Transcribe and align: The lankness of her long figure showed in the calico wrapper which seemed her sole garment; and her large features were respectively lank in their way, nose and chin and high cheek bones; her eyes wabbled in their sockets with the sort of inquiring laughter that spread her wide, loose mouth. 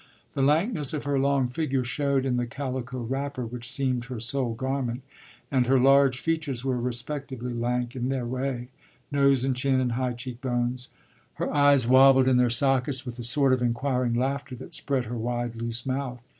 The 0.33 0.41
lankness 0.41 0.95
of 0.95 1.03
her 1.03 1.19
long 1.19 1.47
figure 1.47 1.83
showed 1.83 2.25
in 2.25 2.37
the 2.37 2.47
calico 2.47 3.03
wrapper 3.03 3.45
which 3.45 3.69
seemed 3.71 4.05
her 4.05 4.19
sole 4.19 4.55
garment; 4.55 5.03
and 5.51 5.67
her 5.67 5.79
large 5.79 6.19
features 6.19 6.65
were 6.65 6.81
respectively 6.81 7.53
lank 7.53 7.95
in 7.95 8.09
their 8.09 8.25
way, 8.25 8.69
nose 9.11 9.43
and 9.45 9.55
chin 9.55 9.79
and 9.79 9.91
high 9.91 10.13
cheek 10.13 10.41
bones; 10.41 10.89
her 11.35 11.53
eyes 11.53 11.87
wabbled 11.87 12.27
in 12.27 12.37
their 12.37 12.49
sockets 12.49 13.05
with 13.05 13.17
the 13.17 13.23
sort 13.23 13.53
of 13.53 13.61
inquiring 13.61 14.15
laughter 14.15 14.55
that 14.55 14.73
spread 14.73 15.05
her 15.05 15.15
wide, 15.19 15.55
loose 15.55 15.85
mouth. 15.85 16.27